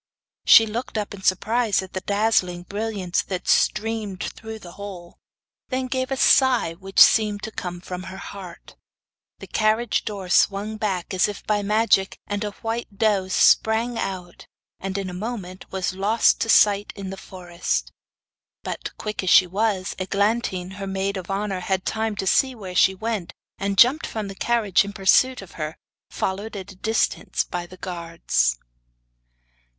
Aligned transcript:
She 0.45 0.65
looked 0.65 0.97
up 0.97 1.13
in 1.13 1.21
surprise 1.21 1.83
at 1.83 1.93
the 1.93 2.01
dazzling 2.01 2.63
brilliance 2.63 3.21
that 3.21 3.47
streamed 3.47 4.23
through 4.23 4.57
the 4.57 4.71
hole; 4.71 5.19
then 5.69 5.85
gave 5.85 6.09
a 6.09 6.17
sigh 6.17 6.73
which 6.73 6.99
seemed 6.99 7.43
to 7.43 7.51
come 7.51 7.79
from 7.81 8.01
her 8.09 8.17
heart. 8.17 8.75
The 9.37 9.45
carriage 9.45 10.03
door 10.03 10.27
swung 10.27 10.77
back, 10.77 11.13
as 11.13 11.27
if 11.27 11.45
by 11.45 11.61
magic, 11.61 12.17
and 12.25 12.43
a 12.43 12.49
white 12.63 12.97
doe 12.97 13.27
sprang 13.27 13.99
out, 13.99 14.47
and 14.79 14.97
in 14.97 15.07
a 15.07 15.13
moment 15.13 15.71
was 15.71 15.93
lost 15.93 16.41
to 16.41 16.49
sight 16.49 16.91
in 16.95 17.11
the 17.11 17.15
forest. 17.15 17.91
But, 18.63 18.97
quick 18.97 19.21
as 19.21 19.29
she 19.29 19.45
was, 19.45 19.95
Eglantine, 19.99 20.77
her 20.77 20.87
maid 20.87 21.15
of 21.15 21.29
honour, 21.29 21.59
had 21.59 21.85
time 21.85 22.15
to 22.15 22.25
see 22.25 22.55
where 22.55 22.73
she 22.73 22.95
went, 22.95 23.33
and 23.59 23.77
jumped 23.77 24.07
from 24.07 24.29
the 24.29 24.33
carriage 24.33 24.83
in 24.83 24.93
pursuit 24.93 25.43
of 25.43 25.51
her, 25.61 25.77
followed 26.09 26.55
at 26.55 26.71
a 26.71 26.75
distance 26.75 27.43
by 27.43 27.67
the 27.67 27.77
guards. 27.77 28.57